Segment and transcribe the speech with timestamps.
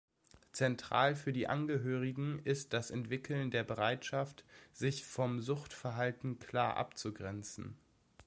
[0.51, 4.43] Zentral für die Angehörigen ist das Entwickeln der Bereitschaft,
[4.73, 7.77] sich vom Suchtverhalten klar abzugrenzen.